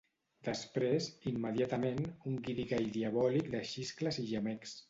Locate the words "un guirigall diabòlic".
2.31-3.55